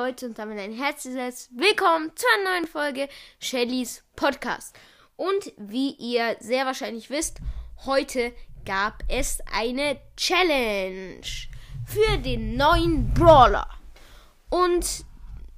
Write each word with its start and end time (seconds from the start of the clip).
Leute 0.00 0.24
und 0.24 0.38
damit 0.38 0.58
ein 0.58 0.72
herzliches 0.72 1.50
Willkommen 1.52 2.10
zu 2.16 2.24
einer 2.34 2.52
neuen 2.52 2.66
Folge 2.66 3.06
Shellys 3.38 4.02
Podcast. 4.16 4.74
Und 5.16 5.52
wie 5.58 5.90
ihr 5.90 6.38
sehr 6.40 6.64
wahrscheinlich 6.64 7.10
wisst, 7.10 7.36
heute 7.84 8.32
gab 8.64 9.02
es 9.08 9.40
eine 9.52 10.00
Challenge 10.16 11.20
für 11.84 12.16
den 12.16 12.56
neuen 12.56 13.12
Brawler. 13.12 13.68
Und 14.48 15.04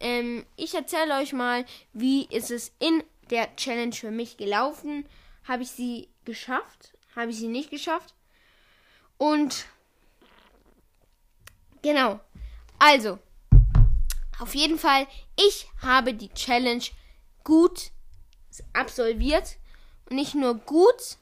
ähm, 0.00 0.44
ich 0.56 0.74
erzähle 0.74 1.14
euch 1.14 1.32
mal, 1.32 1.64
wie 1.94 2.26
ist 2.26 2.50
es 2.50 2.74
in 2.78 3.02
der 3.30 3.56
Challenge 3.56 3.94
für 3.94 4.10
mich 4.10 4.36
gelaufen. 4.36 5.06
Habe 5.44 5.62
ich 5.62 5.70
sie 5.70 6.10
geschafft? 6.26 6.92
Habe 7.14 7.30
ich 7.30 7.38
sie 7.38 7.48
nicht 7.48 7.70
geschafft? 7.70 8.12
Und 9.16 9.64
genau. 11.80 12.20
Also, 12.78 13.18
auf 14.38 14.54
jeden 14.54 14.78
Fall, 14.78 15.06
ich 15.36 15.66
habe 15.82 16.14
die 16.14 16.32
Challenge 16.34 16.84
gut 17.44 17.90
absolviert. 18.72 19.56
Und 20.08 20.16
nicht 20.16 20.34
nur 20.34 20.54
gut, 20.54 21.16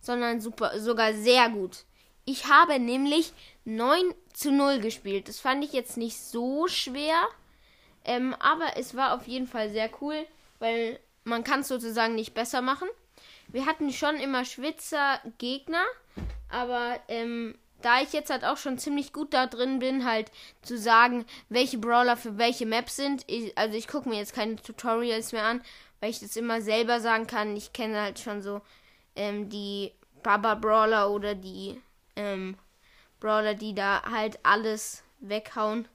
sondern 0.00 0.40
super, 0.40 0.80
sogar 0.80 1.14
sehr 1.14 1.48
gut. 1.48 1.84
Ich 2.24 2.46
habe 2.46 2.78
nämlich 2.78 3.32
9 3.64 4.14
zu 4.32 4.50
0 4.50 4.80
gespielt. 4.80 5.28
Das 5.28 5.40
fand 5.40 5.64
ich 5.64 5.72
jetzt 5.72 5.96
nicht 5.96 6.18
so 6.18 6.66
schwer. 6.66 7.28
Ähm, 8.04 8.34
aber 8.38 8.76
es 8.76 8.94
war 8.94 9.14
auf 9.14 9.26
jeden 9.26 9.46
Fall 9.46 9.70
sehr 9.70 9.90
cool, 10.00 10.26
weil 10.58 11.00
man 11.24 11.44
kann 11.44 11.60
es 11.60 11.68
sozusagen 11.68 12.14
nicht 12.14 12.34
besser 12.34 12.60
machen. 12.60 12.88
Wir 13.48 13.66
hatten 13.66 13.92
schon 13.92 14.16
immer 14.16 14.44
Schwitzer 14.44 15.20
Gegner, 15.38 15.84
aber 16.50 16.98
ähm, 17.08 17.56
da 17.84 18.00
ich 18.00 18.12
jetzt 18.12 18.30
halt 18.30 18.44
auch 18.44 18.56
schon 18.56 18.78
ziemlich 18.78 19.12
gut 19.12 19.34
da 19.34 19.46
drin 19.46 19.78
bin, 19.78 20.04
halt 20.04 20.30
zu 20.62 20.78
sagen, 20.78 21.24
welche 21.48 21.78
Brawler 21.78 22.16
für 22.16 22.38
welche 22.38 22.66
Maps 22.66 22.96
sind. 22.96 23.24
Ich, 23.26 23.56
also 23.58 23.76
ich 23.76 23.88
gucke 23.88 24.08
mir 24.08 24.16
jetzt 24.18 24.34
keine 24.34 24.56
Tutorials 24.56 25.32
mehr 25.32 25.44
an, 25.44 25.62
weil 26.00 26.10
ich 26.10 26.20
das 26.20 26.36
immer 26.36 26.62
selber 26.62 27.00
sagen 27.00 27.26
kann. 27.26 27.56
Ich 27.56 27.72
kenne 27.72 28.00
halt 28.00 28.18
schon 28.18 28.40
so 28.40 28.62
ähm, 29.16 29.50
die 29.50 29.92
Baba 30.22 30.54
Brawler 30.54 31.10
oder 31.10 31.34
die 31.34 31.80
ähm, 32.16 32.56
Brawler, 33.20 33.54
die 33.54 33.74
da 33.74 34.02
halt 34.10 34.38
alles 34.42 35.02
weghauen. 35.20 35.86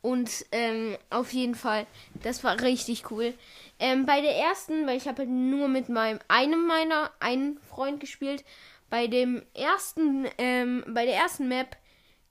Und 0.00 0.46
ähm, 0.52 0.96
auf 1.10 1.32
jeden 1.32 1.56
Fall, 1.56 1.86
das 2.22 2.44
war 2.44 2.60
richtig 2.60 3.10
cool. 3.10 3.34
Ähm, 3.80 4.06
bei 4.06 4.20
der 4.20 4.36
ersten, 4.36 4.86
weil 4.86 4.96
ich 4.96 5.08
habe 5.08 5.18
halt 5.18 5.28
nur 5.28 5.66
mit 5.66 5.88
meinem 5.88 6.20
einem 6.28 6.66
meiner 6.66 7.10
einen 7.18 7.58
Freund 7.68 7.98
gespielt, 7.98 8.44
bei 8.90 9.06
dem 9.06 9.42
ersten, 9.54 10.26
ähm, 10.38 10.84
bei 10.88 11.04
der 11.04 11.16
ersten 11.16 11.48
Map 11.48 11.76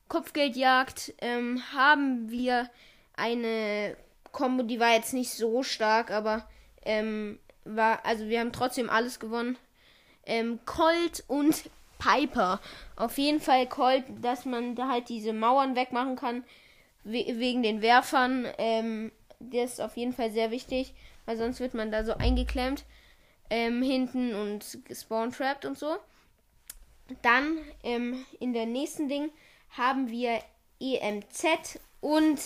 Kopfgeldjagd 0.08 1.14
ähm, 1.20 1.62
haben 1.74 2.30
wir 2.30 2.70
eine 3.16 3.98
Combo, 4.32 4.64
die 4.64 4.80
war 4.80 4.94
jetzt 4.94 5.14
nicht 5.14 5.32
so 5.32 5.64
stark, 5.64 6.12
aber 6.12 6.48
ähm, 6.86 7.40
war, 7.66 8.06
also 8.06 8.28
wir 8.30 8.40
haben 8.40 8.54
trotzdem 8.54 8.90
alles 8.90 9.20
gewonnen. 9.20 9.58
Ähm, 10.26 10.60
Colt 10.66 11.24
und 11.28 11.70
Piper. 12.00 12.60
Auf 12.96 13.18
jeden 13.18 13.42
Fall 13.42 13.68
Colt, 13.68 14.06
dass 14.22 14.46
man 14.46 14.76
da 14.76 14.88
halt 14.88 15.10
diese 15.10 15.34
Mauern 15.34 15.76
wegmachen 15.76 16.16
kann 16.16 16.44
we 17.08 17.26
wegen 17.40 17.64
den 17.64 17.82
Werfern. 17.82 18.48
Ähm, 18.58 19.12
das 19.40 19.74
ist 19.74 19.82
auf 19.82 19.98
jeden 19.98 20.14
Fall 20.14 20.32
sehr 20.32 20.52
wichtig, 20.52 20.94
weil 21.26 21.38
sonst 21.38 21.60
wird 21.60 21.74
man 21.74 21.92
da 21.92 22.04
so 22.04 22.14
eingeklemmt 22.14 22.86
ähm, 23.50 23.82
hinten 23.82 24.34
und 24.34 24.86
gespawn 24.86 25.32
trapped 25.32 25.66
und 25.66 25.78
so. 25.78 25.98
Dann 27.22 27.58
ähm, 27.84 28.26
in 28.40 28.54
der 28.54 28.66
nächsten 28.66 29.08
Ding 29.10 29.32
haben 29.70 30.10
wir 30.10 30.42
EMZ 30.80 31.80
und 32.02 32.40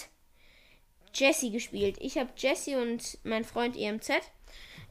Jesse 1.13 1.51
gespielt. 1.51 1.97
Ich 1.99 2.17
habe 2.17 2.29
Jesse 2.37 2.81
und 2.81 3.17
mein 3.23 3.43
Freund 3.43 3.77
EMZ. 3.77 4.11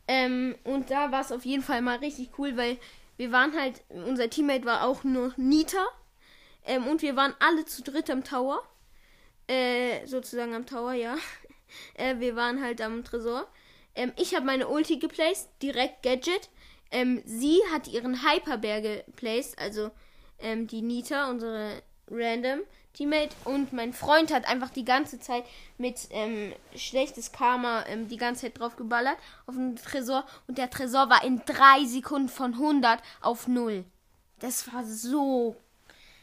Ähm, 0.08 0.56
und 0.64 0.90
da 0.90 1.12
war 1.12 1.20
es 1.20 1.32
auf 1.32 1.44
jeden 1.44 1.62
Fall 1.62 1.82
mal 1.82 1.98
richtig 1.98 2.30
cool, 2.38 2.56
weil 2.56 2.78
wir 3.16 3.32
waren 3.32 3.58
halt, 3.58 3.82
unser 3.88 4.28
Teammate 4.28 4.64
war 4.64 4.84
auch 4.84 5.04
nur 5.04 5.32
Nita. 5.36 5.86
Ähm, 6.64 6.86
und 6.86 7.02
wir 7.02 7.16
waren 7.16 7.34
alle 7.38 7.64
zu 7.64 7.82
dritt 7.82 8.10
am 8.10 8.24
Tower. 8.24 8.62
Äh, 9.46 10.06
sozusagen 10.06 10.54
am 10.54 10.66
Tower, 10.66 10.92
ja. 10.92 11.16
äh, 11.94 12.18
wir 12.18 12.36
waren 12.36 12.62
halt 12.62 12.80
am 12.80 13.04
Tresor. 13.04 13.48
Ähm, 13.94 14.12
ich 14.16 14.34
habe 14.34 14.46
meine 14.46 14.68
Ulti 14.68 14.98
geplaced, 14.98 15.48
direkt 15.62 16.02
Gadget. 16.02 16.50
Ähm, 16.90 17.22
sie 17.24 17.60
hat 17.72 17.88
ihren 17.88 18.22
Hyperbär 18.22 18.80
geplaced, 18.80 19.58
also 19.58 19.90
ähm, 20.38 20.66
die 20.66 20.82
Nita, 20.82 21.30
unsere 21.30 21.82
random 22.10 22.60
Teammate. 22.92 23.34
Und 23.44 23.72
mein 23.72 23.92
Freund 23.92 24.32
hat 24.32 24.48
einfach 24.48 24.70
die 24.70 24.84
ganze 24.84 25.20
Zeit 25.20 25.44
mit 25.78 26.08
ähm, 26.10 26.52
schlechtes 26.74 27.32
Karma 27.32 27.84
ähm, 27.86 28.08
die 28.08 28.16
ganze 28.16 28.42
Zeit 28.42 28.58
drauf 28.58 28.76
geballert 28.76 29.16
auf 29.46 29.54
den 29.54 29.76
Tresor. 29.76 30.26
Und 30.48 30.58
der 30.58 30.70
Tresor 30.70 31.08
war 31.08 31.24
in 31.24 31.42
drei 31.46 31.84
Sekunden 31.84 32.28
von 32.28 32.54
100 32.54 33.00
auf 33.20 33.46
0. 33.46 33.84
Das 34.40 34.72
war 34.72 34.84
so. 34.84 35.56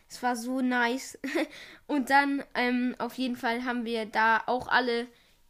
Es 0.09 0.23
war 0.23 0.35
so 0.35 0.61
nice. 0.61 1.17
und 1.87 2.09
dann, 2.09 2.43
ähm, 2.55 2.95
auf 2.97 3.17
jeden 3.17 3.35
Fall 3.35 3.65
haben 3.65 3.85
wir 3.85 4.05
da 4.05 4.41
auch 4.45 4.67
alle 4.67 5.07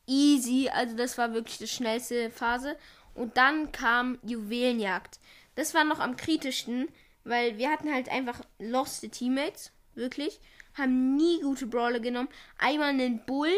easy. 0.08 0.70
Also 0.70 0.96
das 0.96 1.18
war 1.18 1.34
wirklich 1.34 1.58
die 1.58 1.68
schnellste 1.68 2.32
Phase. 2.32 2.76
Und 3.18 3.36
dann 3.36 3.72
kam 3.72 4.20
Juwelenjagd. 4.24 5.20
Das 5.56 5.74
war 5.74 5.84
noch 5.84 6.00
am 6.00 6.16
kritischsten, 6.16 6.88
weil 7.24 7.58
wir 7.58 7.70
hatten 7.70 7.92
halt 7.92 8.10
einfach 8.10 8.42
loste 8.60 9.10
Teammates, 9.10 9.72
wirklich. 9.96 10.40
Haben 10.76 11.16
nie 11.16 11.42
gute 11.42 11.66
Brawler 11.66 12.00
genommen. 12.00 12.30
Einmal 12.60 12.90
einen 12.90 13.26
Bull, 13.26 13.52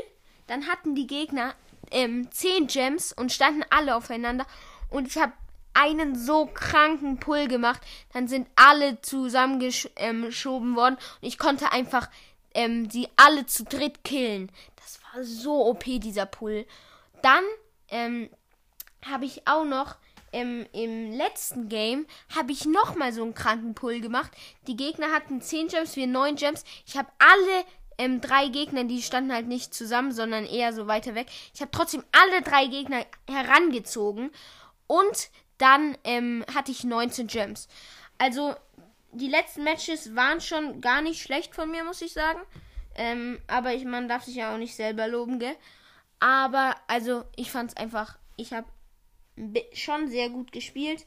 dann 0.47 0.67
hatten 0.67 0.95
die 0.95 1.07
Gegner 1.07 1.53
ähm, 1.91 2.31
10 2.31 2.67
Gems 2.67 3.11
und 3.11 3.33
standen 3.33 3.65
alle 3.69 3.95
aufeinander. 3.95 4.47
Und 4.89 5.07
ich 5.07 5.17
habe 5.17 5.33
einen 5.73 6.17
so 6.17 6.45
kranken 6.45 7.19
Pull 7.19 7.47
gemacht. 7.47 7.81
Dann 8.13 8.27
sind 8.27 8.47
alle 8.55 9.01
zusammengeschoben 9.01 10.75
worden. 10.75 10.95
Und 10.95 11.27
ich 11.27 11.37
konnte 11.37 11.71
einfach 11.71 12.09
ähm, 12.53 12.89
sie 12.89 13.07
alle 13.17 13.45
zu 13.45 13.65
dritt 13.65 14.03
killen. 14.03 14.51
Das 14.77 14.99
war 15.03 15.23
so 15.23 15.65
OP, 15.67 15.83
dieser 15.83 16.25
Pull. 16.25 16.65
Dann 17.21 17.43
ähm, 17.89 18.29
habe 19.05 19.25
ich 19.25 19.47
auch 19.47 19.65
noch 19.65 19.95
im, 20.31 20.65
im 20.73 21.11
letzten 21.11 21.69
Game 21.69 22.05
habe 22.35 22.51
ich 22.51 22.65
noch 22.65 22.95
mal 22.95 23.11
so 23.13 23.23
einen 23.23 23.33
kranken 23.33 23.73
Pull 23.73 23.99
gemacht. 23.99 24.31
Die 24.67 24.75
Gegner 24.75 25.11
hatten 25.11 25.41
10 25.41 25.69
Gems, 25.69 25.95
wir 25.95 26.07
9 26.07 26.35
Gems. 26.35 26.63
Ich 26.85 26.97
habe 26.97 27.09
alle 27.17 27.65
ähm, 27.97 28.21
drei 28.21 28.47
Gegner, 28.47 28.83
die 28.83 29.01
standen 29.01 29.33
halt 29.33 29.47
nicht 29.47 29.73
zusammen, 29.73 30.11
sondern 30.11 30.45
eher 30.45 30.73
so 30.73 30.87
weiter 30.87 31.15
weg. 31.15 31.27
Ich 31.53 31.61
habe 31.61 31.71
trotzdem 31.71 32.03
alle 32.11 32.41
drei 32.41 32.67
Gegner 32.67 33.05
herangezogen 33.29 34.31
und 34.87 35.29
dann 35.57 35.97
ähm, 36.03 36.45
hatte 36.53 36.71
ich 36.71 36.83
19 36.83 37.27
Gems. 37.27 37.67
Also 38.17 38.55
die 39.11 39.27
letzten 39.27 39.63
Matches 39.63 40.15
waren 40.15 40.39
schon 40.39 40.81
gar 40.81 41.01
nicht 41.01 41.21
schlecht 41.21 41.55
von 41.55 41.69
mir, 41.69 41.83
muss 41.83 42.01
ich 42.01 42.13
sagen. 42.13 42.39
Ähm, 42.95 43.39
aber 43.47 43.73
ich, 43.73 43.85
man 43.85 44.07
darf 44.07 44.23
sich 44.23 44.35
ja 44.35 44.53
auch 44.53 44.57
nicht 44.57 44.75
selber 44.75 45.07
loben, 45.07 45.39
gell? 45.39 45.55
Aber 46.19 46.75
also 46.87 47.23
ich 47.35 47.51
fand 47.51 47.71
es 47.71 47.77
einfach, 47.77 48.17
ich 48.35 48.53
habe 48.53 48.67
schon 49.73 50.07
sehr 50.07 50.29
gut 50.29 50.51
gespielt. 50.51 51.05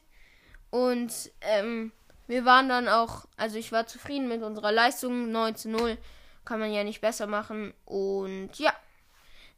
Und 0.69 1.31
ähm, 1.41 1.91
wir 2.27 2.45
waren 2.45 2.69
dann 2.69 2.87
auch, 2.87 3.25
also 3.37 3.57
ich 3.57 3.71
war 3.71 3.85
zufrieden 3.85 4.27
mit 4.27 4.41
unserer 4.41 4.71
Leistung. 4.71 5.31
19-0 5.31 5.97
kann 6.45 6.59
man 6.59 6.73
ja 6.73 6.83
nicht 6.83 7.01
besser 7.01 7.27
machen. 7.27 7.73
Und 7.85 8.49
ja, 8.57 8.73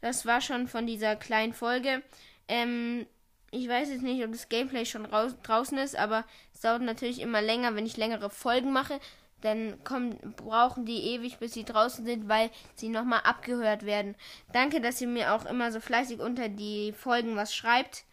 das 0.01 0.25
war 0.25 0.41
schon 0.41 0.67
von 0.67 0.85
dieser 0.85 1.15
kleinen 1.15 1.53
Folge. 1.53 2.01
Ähm, 2.47 3.07
ich 3.51 3.69
weiß 3.69 3.89
jetzt 3.89 4.03
nicht, 4.03 4.23
ob 4.23 4.31
das 4.31 4.49
Gameplay 4.49 4.85
schon 4.85 5.05
raus, 5.05 5.35
draußen 5.43 5.77
ist, 5.77 5.95
aber 5.95 6.25
es 6.53 6.61
dauert 6.61 6.81
natürlich 6.81 7.21
immer 7.21 7.41
länger, 7.41 7.75
wenn 7.75 7.85
ich 7.85 7.97
längere 7.97 8.29
Folgen 8.29 8.73
mache. 8.73 8.99
Dann 9.41 9.83
kommen, 9.83 10.17
brauchen 10.35 10.85
die 10.85 11.13
ewig, 11.13 11.37
bis 11.37 11.53
sie 11.53 11.63
draußen 11.63 12.05
sind, 12.05 12.27
weil 12.27 12.49
sie 12.75 12.89
nochmal 12.89 13.21
abgehört 13.23 13.85
werden. 13.85 14.15
Danke, 14.51 14.81
dass 14.81 14.99
ihr 15.01 15.07
mir 15.07 15.33
auch 15.33 15.45
immer 15.45 15.71
so 15.71 15.79
fleißig 15.79 16.19
unter 16.19 16.49
die 16.49 16.93
Folgen 16.93 17.35
was 17.35 17.55
schreibt. 17.55 18.05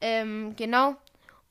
Ähm, 0.00 0.54
genau. 0.56 0.96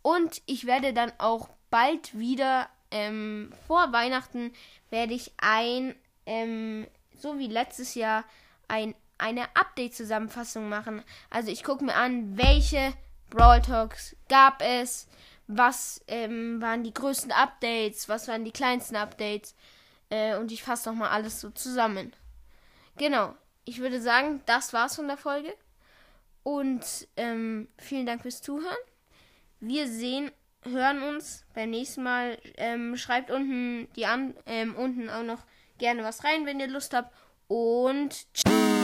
Und 0.01 0.41
ich 0.45 0.65
werde 0.65 0.93
dann 0.93 1.11
auch 1.17 1.49
bald 1.69 2.17
wieder 2.17 2.69
ähm, 2.91 3.51
vor 3.67 3.91
Weihnachten 3.91 4.53
werde 4.89 5.13
ich 5.13 5.33
ein, 5.37 5.95
ähm, 6.25 6.87
so 7.17 7.37
wie 7.37 7.47
letztes 7.47 7.95
Jahr, 7.95 8.23
ein, 8.67 8.95
eine 9.17 9.43
Update-Zusammenfassung 9.55 10.69
machen. 10.69 11.03
Also 11.29 11.51
ich 11.51 11.63
gucke 11.63 11.83
mir 11.83 11.95
an, 11.95 12.37
welche 12.37 12.93
Brawl 13.29 13.61
Talks 13.61 14.15
gab 14.29 14.61
es, 14.61 15.07
was 15.47 16.01
ähm, 16.07 16.61
waren 16.61 16.83
die 16.83 16.93
größten 16.93 17.31
Updates, 17.31 18.07
was 18.07 18.27
waren 18.27 18.45
die 18.45 18.51
kleinsten 18.51 18.95
Updates. 18.95 19.55
Äh, 20.09 20.37
und 20.37 20.51
ich 20.51 20.63
fasse 20.63 20.89
nochmal 20.89 21.09
alles 21.09 21.41
so 21.41 21.49
zusammen. 21.49 22.13
Genau. 22.97 23.35
Ich 23.65 23.79
würde 23.79 23.99
sagen, 23.99 24.41
das 24.45 24.73
war's 24.73 24.95
von 24.95 25.07
der 25.07 25.17
Folge. 25.17 25.53
Und 26.45 27.07
ähm, 27.17 27.69
vielen 27.79 28.05
Dank 28.05 28.21
fürs 28.21 28.39
Zuhören. 28.39 28.77
Wir 29.59 29.87
sehen, 29.87 30.29
hören 30.61 31.01
uns 31.01 31.43
beim 31.55 31.71
nächsten 31.71 32.03
Mal. 32.03 32.37
Ähm, 32.57 32.95
schreibt 32.97 33.31
unten 33.31 33.87
die 33.95 34.05
an, 34.05 34.35
ähm, 34.45 34.75
unten 34.75 35.09
auch 35.09 35.23
noch 35.23 35.43
gerne 35.79 36.03
was 36.03 36.23
rein, 36.23 36.45
wenn 36.45 36.59
ihr 36.59 36.67
Lust 36.67 36.93
habt. 36.93 37.11
Und 37.47 38.31
tschüss. 38.31 38.74